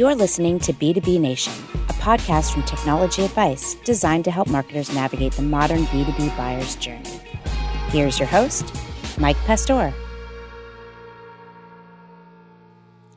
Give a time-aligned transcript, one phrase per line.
[0.00, 1.52] You're listening to B2B Nation,
[1.90, 7.20] a podcast from Technology Advice designed to help marketers navigate the modern B2B buyer's journey.
[7.90, 8.74] Here's your host,
[9.18, 9.92] Mike Pastor.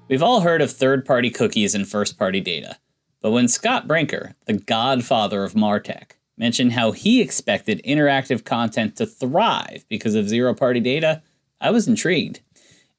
[0.10, 2.78] We've all heard of third party cookies and first party data,
[3.22, 9.06] but when Scott Brinker, the godfather of Martech, mentioned how he expected interactive content to
[9.06, 11.22] thrive because of zero party data,
[11.62, 12.42] I was intrigued.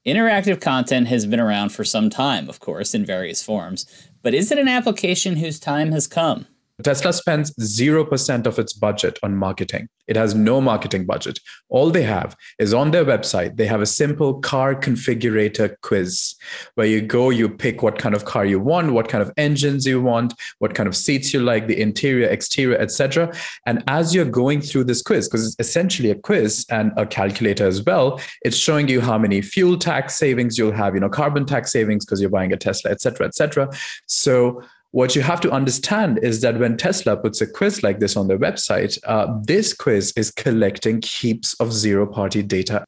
[0.06, 3.86] Interactive content has been around for some time, of course, in various forms,
[4.22, 6.46] but is it an application whose time has come?
[6.82, 9.88] Tesla spends 0% of its budget on marketing.
[10.08, 11.38] It has no marketing budget.
[11.68, 16.34] All they have is on their website, they have a simple car configurator quiz
[16.74, 19.86] where you go, you pick what kind of car you want, what kind of engines
[19.86, 23.32] you want, what kind of seats you like, the interior, exterior, etc.
[23.66, 27.66] And as you're going through this quiz, because it's essentially a quiz and a calculator
[27.66, 31.46] as well, it's showing you how many fuel tax savings you'll have, you know, carbon
[31.46, 33.70] tax savings because you're buying a Tesla, etc., etc.
[34.06, 34.60] So
[34.94, 38.28] what you have to understand is that when Tesla puts a quiz like this on
[38.28, 42.84] their website, uh, this quiz is collecting heaps of zero party data.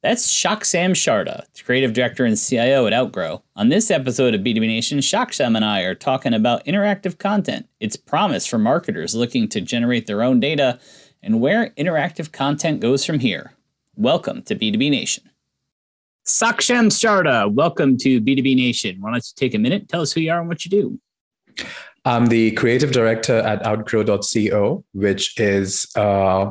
[0.00, 3.42] That's Shaksham Sharda, creative director and CIO at Outgrow.
[3.56, 7.96] On this episode of B2B Nation, Shaksham and I are talking about interactive content, its
[7.96, 10.78] promise for marketers looking to generate their own data,
[11.24, 13.54] and where interactive content goes from here.
[13.96, 15.28] Welcome to B2B Nation.
[16.24, 19.00] Shaksham Sharda, welcome to B2B Nation.
[19.00, 21.00] Why don't you take a minute, tell us who you are and what you do?
[22.08, 26.50] I'm the creative director at outgrow.co, which is a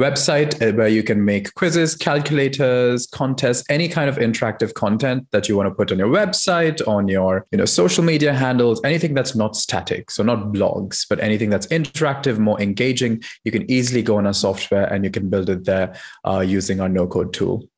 [0.00, 5.56] website where you can make quizzes, calculators, contests, any kind of interactive content that you
[5.56, 9.36] want to put on your website, on your you know, social media handles, anything that's
[9.36, 10.10] not static.
[10.10, 13.22] So not blogs, but anything that's interactive, more engaging.
[13.44, 15.94] You can easily go on our software and you can build it there
[16.26, 17.68] uh, using our no code tool.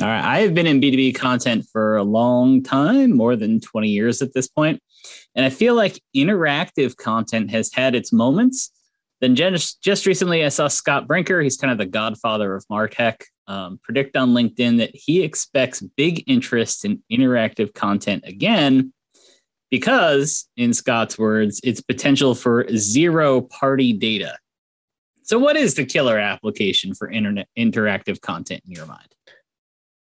[0.00, 0.24] All right.
[0.24, 4.32] I have been in B2B content for a long time, more than 20 years at
[4.32, 4.80] this point.
[5.34, 8.70] And I feel like interactive content has had its moments.
[9.20, 11.40] Then just, just recently, I saw Scott Brinker.
[11.40, 13.22] He's kind of the godfather of Martech.
[13.48, 18.92] Um, predict on LinkedIn that he expects big interest in interactive content again
[19.70, 24.36] because, in Scott's words, it's potential for zero party data.
[25.22, 29.14] So, what is the killer application for internet interactive content in your mind?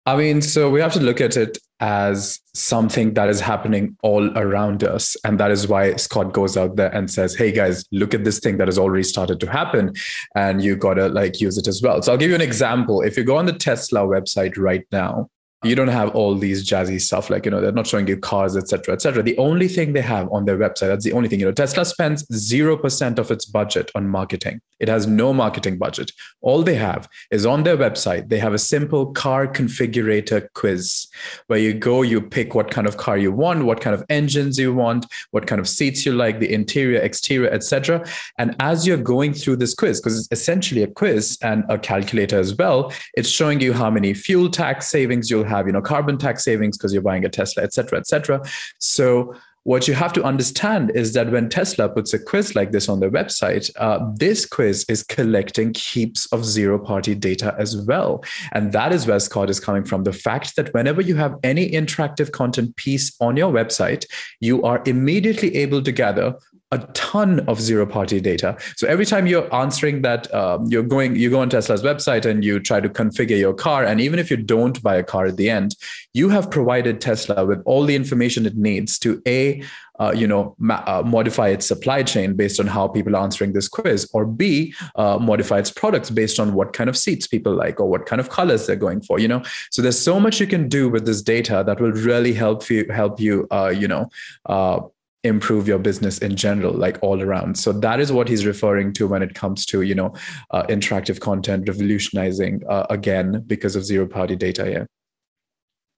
[0.06, 4.36] I mean, so we have to look at it as something that is happening all
[4.38, 5.16] around us.
[5.24, 8.38] And that is why Scott goes out there and says, Hey guys, look at this
[8.38, 9.92] thing that has already started to happen.
[10.36, 12.02] And you got to like use it as well.
[12.02, 13.00] So I'll give you an example.
[13.00, 15.30] If you go on the Tesla website right now,
[15.64, 18.56] you don't have all these jazzy stuff like you know they're not showing you cars
[18.56, 21.46] etc etc the only thing they have on their website that's the only thing you
[21.46, 24.60] know tesla spends 0% of its budget on marketing.
[24.80, 26.10] It has no marketing budget.
[26.40, 31.06] All they have is on their website they have a simple car configurator quiz
[31.46, 34.58] where you go you pick what kind of car you want what kind of engines
[34.58, 38.04] you want what kind of seats you like the interior exterior etc
[38.38, 42.38] and as you're going through this quiz because it's essentially a quiz and a calculator
[42.38, 45.82] as well it's showing you how many fuel tax savings you'll have have you know
[45.82, 48.40] carbon tax savings because you're buying a tesla et cetera et cetera
[48.78, 49.34] so
[49.64, 53.00] what you have to understand is that when Tesla puts a quiz like this on
[53.00, 58.22] their website, uh, this quiz is collecting heaps of zero party data as well.
[58.52, 61.70] And that is where Scott is coming from the fact that whenever you have any
[61.70, 64.04] interactive content piece on your website,
[64.40, 66.34] you are immediately able to gather
[66.74, 68.56] a ton of zero party data.
[68.76, 72.44] So every time you're answering that, um, you're going, you go on Tesla's website and
[72.44, 73.84] you try to configure your car.
[73.84, 75.76] And even if you don't buy a car at the end,
[76.12, 79.62] you have provided Tesla with all the information it needs to a,
[80.00, 83.52] uh, you know, ma- uh, modify its supply chain based on how people are answering
[83.52, 87.54] this quiz, or B, uh, modify its products based on what kind of seats people
[87.54, 89.20] like or what kind of colors they're going for.
[89.20, 92.32] You know, so there's so much you can do with this data that will really
[92.32, 94.10] help you help you, uh, you know,
[94.46, 94.80] uh,
[95.24, 99.08] improve your business in general like all around so that is what he's referring to
[99.08, 100.14] when it comes to you know
[100.50, 104.84] uh, interactive content revolutionizing uh, again because of zero party data yeah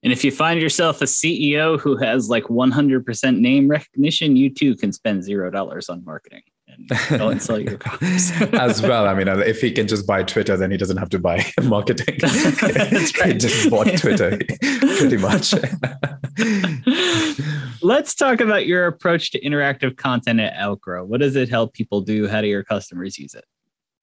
[0.03, 4.77] and if you find yourself a ceo who has like 100% name recognition you too
[4.77, 9.07] can spend zero dollars on marketing and go and sell your cars as well.
[9.07, 12.19] I mean, if he can just buy Twitter, then he doesn't have to buy marketing.
[12.21, 13.33] That's right.
[13.33, 15.55] he just bought Twitter, pretty much.
[17.87, 21.05] Let's talk about your approach to interactive content at Outgrow.
[21.05, 22.27] What does it help people do?
[22.27, 23.45] How do your customers use it?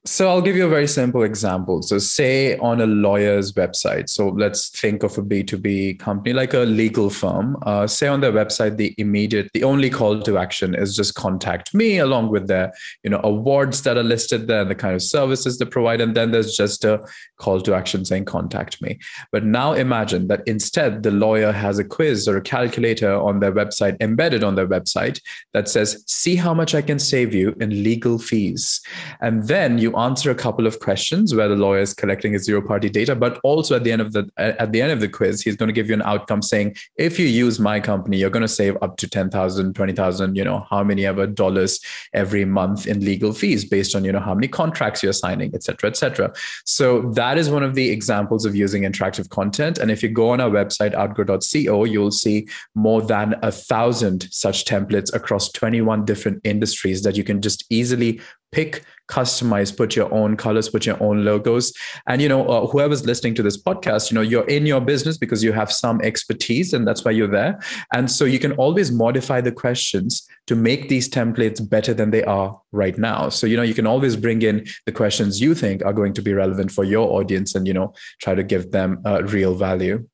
[0.05, 1.81] So I'll give you a very simple example.
[1.81, 4.09] So say on a lawyer's website.
[4.09, 7.55] So let's think of a B2B company like a legal firm.
[7.61, 11.73] Uh, say on their website, the immediate, the only call to action is just contact
[11.73, 12.73] me along with their,
[13.03, 16.01] you know, awards that are listed there, and the kind of services they provide.
[16.01, 17.01] And then there's just a
[17.37, 18.99] call to action saying contact me.
[19.31, 23.53] But now imagine that instead the lawyer has a quiz or a calculator on their
[23.53, 25.21] website, embedded on their website
[25.53, 28.81] that says, see how much I can save you in legal fees.
[29.21, 32.61] And then you answer a couple of questions where the lawyer is collecting his zero
[32.61, 35.41] party data but also at the end of the at the end of the quiz
[35.41, 38.41] he's going to give you an outcome saying if you use my company you're going
[38.41, 41.79] to save up to 10,000 20,000 you know how many ever dollars
[42.13, 45.89] every month in legal fees based on you know how many contracts you're signing etc
[45.89, 46.33] etc
[46.65, 49.77] so that is one of the examples of using interactive content.
[49.77, 54.65] And if you go on our website outgrow.co you'll see more than a thousand such
[54.65, 58.21] templates across 21 different industries that you can just easily
[58.53, 61.73] pick customize put your own colors put your own logos.
[62.07, 65.17] And you know uh, whoever's listening to this podcast you know you're in your business
[65.17, 67.59] because you have some expertise and that's why you're there.
[67.93, 72.23] And so you can always modify the questions to make these templates better than they
[72.23, 73.29] are right now.
[73.29, 76.21] So you know you can always bring in the questions you think are going to
[76.21, 80.07] be relevant for your audience and you know try to give them uh, real value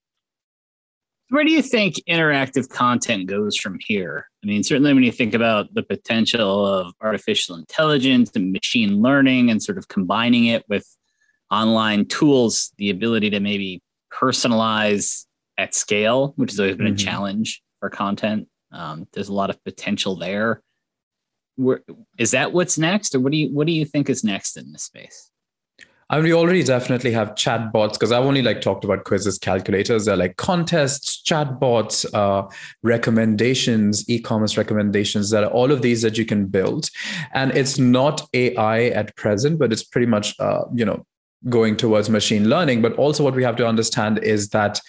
[1.30, 4.28] where do you think interactive content goes from here?
[4.44, 9.52] I mean, certainly when you think about the potential of artificial intelligence and machine learning
[9.52, 10.86] and sort of combining it with
[11.52, 13.82] online tools, the ability to maybe
[14.12, 15.26] personalize
[15.58, 16.96] at scale, which has always been mm-hmm.
[16.96, 18.48] a challenge for content.
[18.72, 20.62] Um, there's a lot of potential there.
[21.56, 21.82] Where,
[22.18, 24.72] is that what's next, or what do you what do you think is next in
[24.72, 25.30] this space?
[26.12, 30.06] I mean, we already definitely have chatbots because I've only like talked about quizzes, calculators.
[30.06, 32.50] They're like contests, chatbots, uh,
[32.82, 35.30] recommendations, e-commerce recommendations.
[35.30, 36.90] That are all of these that you can build,
[37.34, 41.06] and it's not AI at present, but it's pretty much uh, you know
[41.48, 42.82] going towards machine learning.
[42.82, 44.82] But also, what we have to understand is that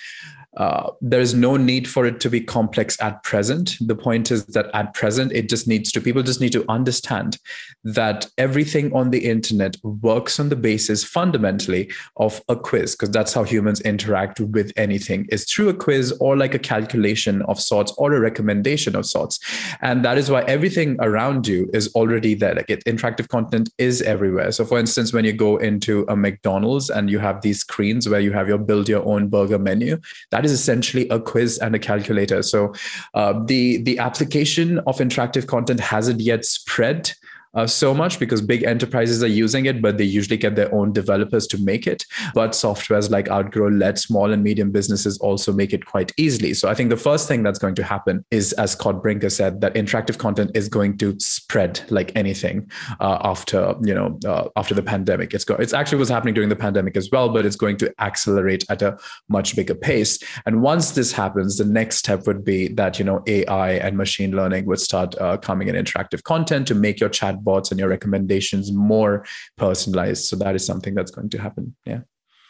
[0.57, 3.77] uh, there is no need for it to be complex at present.
[3.81, 7.39] The point is that at present, it just needs to, people just need to understand
[7.85, 13.33] that everything on the internet works on the basis fundamentally of a quiz, because that's
[13.33, 17.93] how humans interact with anything is through a quiz or like a calculation of sorts
[17.97, 19.39] or a recommendation of sorts.
[19.83, 22.55] And that is why everything around you is already there.
[22.55, 24.51] Like it, interactive content is everywhere.
[24.53, 28.21] So, for instance, when you go into a McDonald's and you have these screens where
[28.21, 30.01] you have your build your own burger menu,
[30.31, 32.43] that that is essentially a quiz and a calculator.
[32.43, 32.73] So
[33.13, 37.13] uh, the the application of interactive content hasn't yet spread
[37.55, 40.93] uh, so much because big enterprises are using it, but they usually get their own
[40.93, 42.05] developers to make it.
[42.35, 46.55] But softwares like Outgrow let small and medium businesses also make it quite easily.
[46.55, 49.61] So I think the first thing that's going to happen is, as Scott Brinker said,
[49.61, 52.71] that interactive content is going to spread like anything
[53.01, 55.35] uh, after you know uh, after the pandemic.
[55.35, 57.93] It's go- it's actually was happening during the pandemic as well, but it's going to
[58.01, 58.97] accelerate at a
[59.29, 60.19] much bigger pace.
[60.47, 64.37] And once this happens, the next step would be that you know AI and machine
[64.37, 67.89] learning would start uh, coming in interactive content to make your chat chatbots and your
[67.89, 69.25] recommendations more
[69.57, 70.25] personalized.
[70.25, 71.77] So that is something that's going to happen.
[71.85, 72.01] Yeah.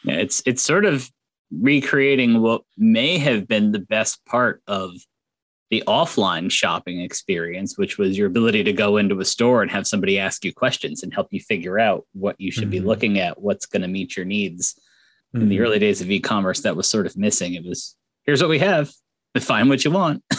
[0.04, 1.10] Yeah, it's it's sort of
[1.50, 4.92] recreating what may have been the best part of
[5.70, 9.86] the offline shopping experience, which was your ability to go into a store and have
[9.86, 12.70] somebody ask you questions and help you figure out what you should mm-hmm.
[12.70, 14.74] be looking at, what's going to meet your needs.
[14.74, 15.42] Mm-hmm.
[15.42, 15.64] In the mm-hmm.
[15.64, 17.54] early days of e-commerce, that was sort of missing.
[17.54, 17.94] It was
[18.24, 18.90] here's what we have,
[19.38, 20.24] find what you want.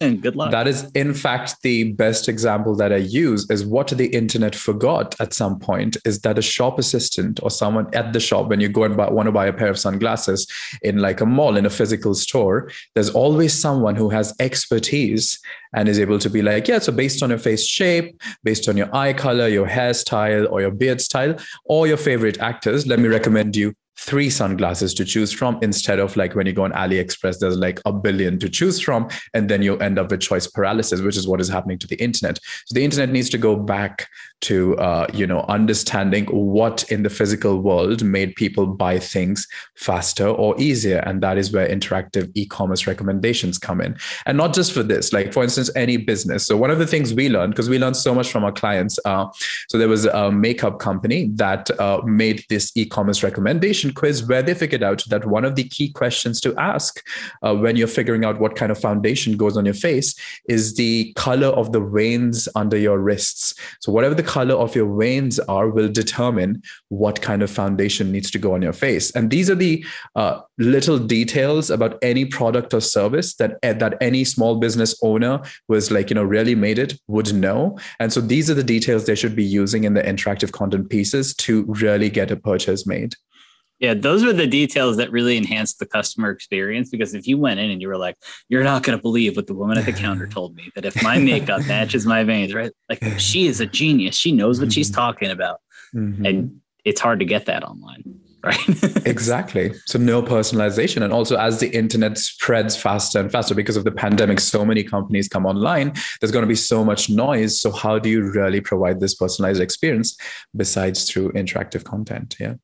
[0.00, 0.52] And good luck.
[0.52, 5.14] That is in fact the best example that i use is what the internet forgot
[5.20, 8.68] at some point is that a shop assistant or someone at the shop when you
[8.68, 10.46] go and buy, want to buy a pair of sunglasses
[10.82, 15.38] in like a mall in a physical store there's always someone who has expertise
[15.74, 18.76] and is able to be like yeah so based on your face shape based on
[18.76, 21.34] your eye color your hairstyle or your beard style
[21.64, 26.16] or your favorite actors let me recommend you three sunglasses to choose from instead of
[26.16, 29.62] like when you go on AliExpress, there's like a billion to choose from, and then
[29.62, 32.38] you end up with choice paralysis, which is what is happening to the internet.
[32.66, 34.08] So the internet needs to go back
[34.42, 40.26] to uh, you know understanding what in the physical world made people buy things faster
[40.26, 43.96] or easier, and that is where interactive e-commerce recommendations come in.
[44.26, 46.46] And not just for this, like for instance, any business.
[46.46, 48.98] So one of the things we learned because we learned so much from our clients.
[49.04, 49.26] Uh,
[49.68, 54.54] so there was a makeup company that uh, made this e-commerce recommendation quiz where they
[54.54, 57.02] figured out that one of the key questions to ask
[57.42, 60.14] uh, when you're figuring out what kind of foundation goes on your face
[60.48, 63.54] is the color of the veins under your wrists.
[63.80, 68.30] So, whatever the color of your veins are will determine what kind of foundation needs
[68.32, 69.10] to go on your face.
[69.12, 73.96] And these are the uh, little details about any product or service that eh, that
[74.00, 77.78] any small business owner was like you know really made it would know.
[78.00, 81.34] And so these are the details they should be using in the interactive content pieces
[81.46, 83.14] to really get a purchase made.
[83.78, 86.88] Yeah, those were the details that really enhanced the customer experience.
[86.88, 88.16] Because if you went in and you were like,
[88.48, 91.02] "You're not going to believe what the woman at the counter told me," that if
[91.02, 92.72] my makeup matches my veins, right?
[92.88, 94.16] Like she is a genius.
[94.16, 95.00] She knows what she's mm-hmm.
[95.00, 95.60] talking about,
[95.94, 96.24] mm-hmm.
[96.24, 98.58] and it's hard to get that online, right?
[99.06, 99.74] exactly.
[99.84, 103.92] So no personalization, and also as the internet spreads faster and faster because of the
[103.92, 105.92] pandemic, so many companies come online.
[106.20, 107.60] There's going to be so much noise.
[107.60, 110.16] So how do you really provide this personalized experience
[110.56, 112.36] besides through interactive content?
[112.40, 112.54] Yeah.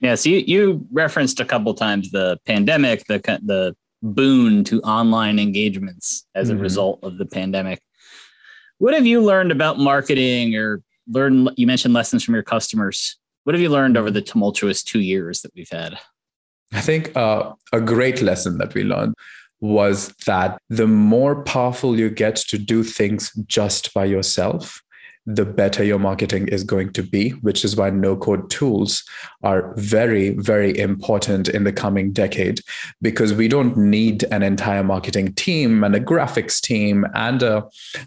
[0.00, 5.38] Yeah, so you, you referenced a couple times the pandemic, the the boon to online
[5.38, 6.58] engagements as mm-hmm.
[6.58, 7.80] a result of the pandemic.
[8.78, 13.16] What have you learned about marketing or learned you mentioned lessons from your customers.
[13.44, 15.98] What have you learned over the tumultuous 2 years that we've had?
[16.72, 19.14] I think uh, a great lesson that we learned
[19.60, 24.82] was that the more powerful you get to do things just by yourself,
[25.26, 29.02] the better your marketing is going to be, which is why no code tools
[29.42, 32.60] are very, very important in the coming decade
[33.02, 37.64] because we don't need an entire marketing team and a graphics team and a,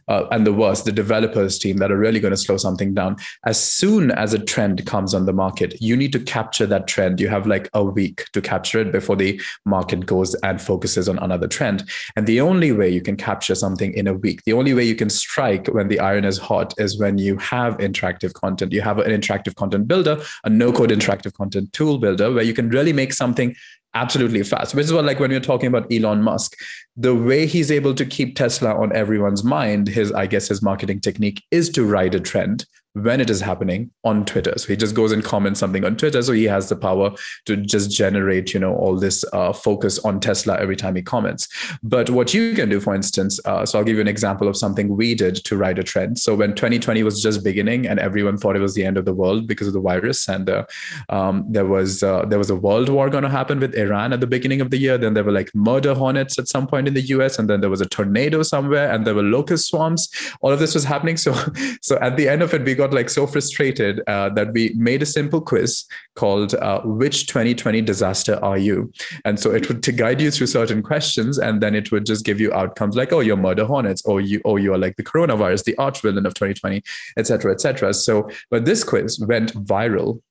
[0.08, 3.18] uh, and the worst, the developers team that are really going to slow something down.
[3.46, 7.20] As soon as a trend comes on the market, you need to capture that trend.
[7.20, 11.20] You have like a week to capture it before the market goes and focuses on
[11.20, 11.84] another trend.
[12.16, 14.96] And the only way you can capture something in a week, the only way you
[14.96, 18.82] can strike when the iron is hot is when when you have interactive content, you
[18.82, 22.70] have an interactive content builder, a no code interactive content tool builder, where you can
[22.70, 23.56] really make something
[23.96, 26.56] absolutely fast, which is what, like, when we're talking about Elon Musk,
[26.96, 31.02] the way he's able to keep Tesla on everyone's mind, his, I guess, his marketing
[31.02, 34.54] technique is to ride a trend when it is happening on Twitter.
[34.58, 36.22] So he just goes and comments something on Twitter.
[36.22, 37.12] So he has the power
[37.46, 41.48] to just generate, you know, all this uh, focus on Tesla every time he comments.
[41.84, 44.58] But what you can do, for instance, uh, so I'll give you an example of
[44.58, 46.18] something we did to ride a trend.
[46.20, 49.14] So when 2020 was just beginning and everyone thought it was the end of the
[49.14, 50.66] world because of the virus, and uh,
[51.10, 54.20] um, there was uh, there was a world war going to happen with Iran at
[54.20, 54.98] the beginning of the year.
[54.98, 57.70] Then there were like murder hornets at some point in the US, and then there
[57.70, 60.10] was a tornado somewhere, and there were locust swarms.
[60.42, 61.18] All of this was happening.
[61.18, 61.36] So
[61.82, 65.02] so at the end of it, we got like so frustrated uh, that we made
[65.02, 68.92] a simple quiz called uh, "Which 2020 disaster are you?"
[69.26, 72.26] And so it would to guide you through certain questions, and then it would just
[72.26, 75.04] give you outcomes like, "Oh, you're murder hornets," or "You, oh, you are like the
[75.04, 76.82] coronavirus, the arch villain of 2020,"
[77.18, 77.94] etc., etc.
[77.94, 80.22] So, but this quiz went viral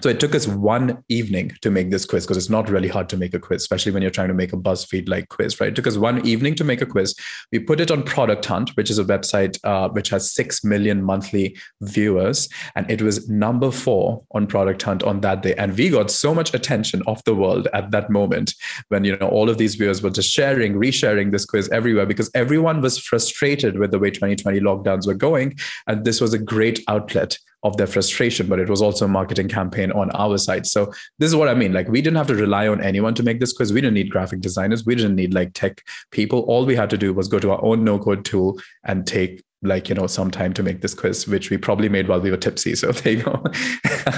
[0.00, 3.08] so it took us one evening to make this quiz because it's not really hard
[3.08, 5.70] to make a quiz, especially when you're trying to make a BuzzFeed like quiz, right?
[5.70, 7.14] It took us one evening to make a quiz.
[7.52, 11.02] We put it on Product Hunt, which is a website uh, which has 6 million
[11.02, 12.48] monthly viewers.
[12.76, 15.54] And it was number four on Product Hunt on that day.
[15.54, 18.54] And we got so much attention off the world at that moment
[18.88, 22.30] when, you know, all of these viewers were just sharing, resharing this quiz everywhere because
[22.34, 25.58] everyone was frustrated with the way 2020 lockdowns were going.
[25.86, 29.48] And this was a great outlet of their frustration, but it was also a marketing
[29.48, 30.66] campaign on our side.
[30.66, 31.72] So this is what I mean.
[31.72, 33.72] Like we didn't have to rely on anyone to make this quiz.
[33.72, 34.86] We didn't need graphic designers.
[34.86, 36.40] We didn't need like tech people.
[36.40, 39.42] All we had to do was go to our own no code tool and take
[39.62, 42.30] like, you know, some time to make this quiz, which we probably made while we
[42.30, 42.76] were tipsy.
[42.76, 43.42] So there you go.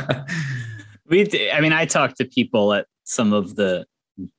[1.06, 3.87] we, I mean, I talked to people at some of the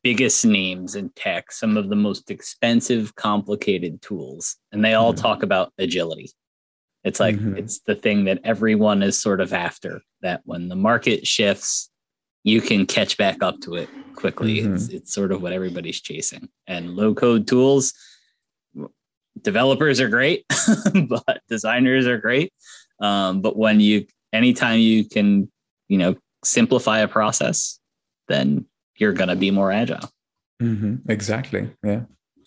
[0.04, 5.24] biggest names in tech, some of the most expensive, complicated tools, and they all mm-hmm.
[5.24, 6.30] talk about agility
[7.04, 7.58] it's like mm-hmm.
[7.58, 11.90] it's the thing that everyone is sort of after that when the market shifts,
[12.44, 14.60] you can catch back up to it quickly.
[14.60, 14.76] Mm-hmm.
[14.76, 16.50] It's, it's sort of what everybody's chasing.
[16.68, 17.94] And low code tools,
[19.42, 20.46] developers are great,
[21.08, 22.54] but designers are great.
[23.00, 25.52] Um, but when you, anytime you can,
[25.88, 27.80] you know, simplify a process,
[28.28, 28.66] then
[28.96, 30.10] you're going to be more agile.
[30.62, 31.10] Mm-hmm.
[31.12, 31.72] Exactly.
[31.84, 32.02] Yeah.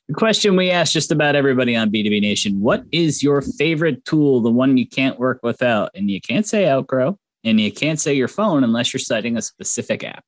[0.08, 4.42] The question we ask just about everybody on B2B Nation What is your favorite tool,
[4.42, 5.90] the one you can't work without?
[5.94, 9.42] And you can't say Outgrow and you can't say your phone unless you're citing a
[9.42, 10.25] specific app.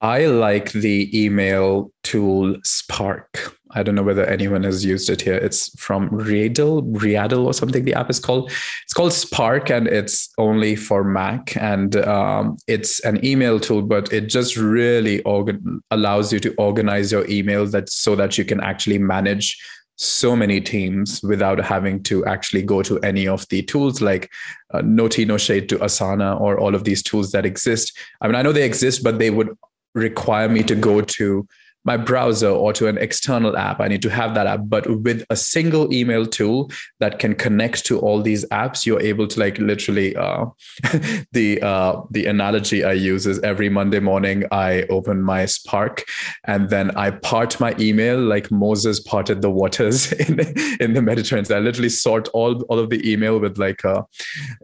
[0.00, 3.56] I like the email tool Spark.
[3.72, 5.34] I don't know whether anyone has used it here.
[5.34, 7.84] It's from Readdle, Readdle or something.
[7.84, 8.50] The app is called.
[8.84, 11.56] It's called Spark, and it's only for Mac.
[11.56, 17.10] And um, it's an email tool, but it just really organ- allows you to organize
[17.10, 19.58] your emails that so that you can actually manage
[19.96, 24.30] so many teams without having to actually go to any of the tools like
[24.74, 28.34] uh, no no shade to asana or all of these tools that exist i mean
[28.34, 29.48] i know they exist but they would
[29.96, 31.48] require me to go to
[31.86, 33.80] my browser or to an external app.
[33.80, 34.60] I need to have that app.
[34.64, 39.26] But with a single email tool that can connect to all these apps, you're able
[39.28, 40.46] to like literally uh,
[41.32, 46.04] the uh, the analogy I use is every Monday morning I open my Spark
[46.44, 50.40] and then I part my email like Moses parted the waters in,
[50.80, 51.44] in the Mediterranean.
[51.44, 54.02] So I literally sort all, all of the email with like uh,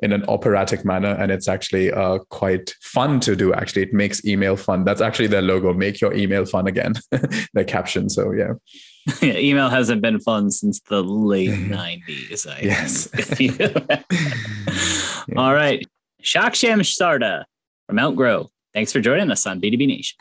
[0.02, 1.16] in an operatic manner.
[1.18, 3.52] And it's actually uh, quite fun to do.
[3.54, 4.84] Actually, it makes email fun.
[4.84, 6.94] That's actually their logo, make your email fun again,
[7.54, 8.09] their caption.
[8.09, 8.54] So yeah.
[9.23, 12.47] yeah, email hasn't been fun since the late 90s.
[12.47, 13.09] I yes.
[13.40, 15.37] yeah.
[15.37, 15.85] All right.
[16.23, 17.45] Shaksham Sharda
[17.87, 18.49] from Outgrow.
[18.75, 20.19] Thanks for joining us on B2B Nation.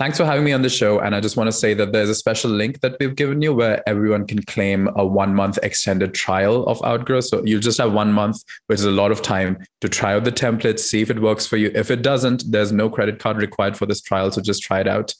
[0.00, 0.98] Thanks for having me on the show.
[0.98, 3.52] And I just want to say that there's a special link that we've given you
[3.52, 7.20] where everyone can claim a one month extended trial of Outgrow.
[7.20, 10.24] So you just have one month, which is a lot of time to try out
[10.24, 11.70] the templates, see if it works for you.
[11.74, 14.30] If it doesn't, there's no credit card required for this trial.
[14.30, 15.12] So just try it out.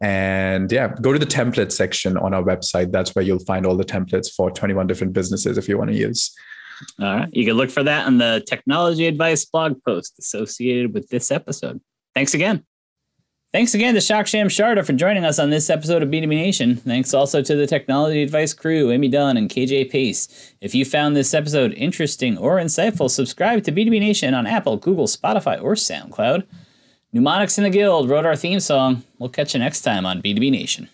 [0.00, 2.90] And yeah, go to the template section on our website.
[2.90, 5.96] That's where you'll find all the templates for 21 different businesses if you want to
[5.96, 6.34] use.
[6.98, 7.28] All right.
[7.34, 11.82] You can look for that on the technology advice blog post associated with this episode.
[12.14, 12.64] Thanks again.
[13.52, 16.76] Thanks again to Shaksham Sharda for joining us on this episode of B2B Nation.
[16.76, 20.54] Thanks also to the Technology Advice crew, Amy Dunn and KJ Pace.
[20.62, 25.06] If you found this episode interesting or insightful, subscribe to B2B Nation on Apple, Google,
[25.06, 26.44] Spotify, or SoundCloud.
[27.12, 29.02] Mnemonics in the Guild wrote our theme song.
[29.18, 30.88] We'll catch you next time on B2B Nation.